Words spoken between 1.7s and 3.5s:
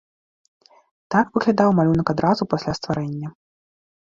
малюнак адразу пасля стварэння.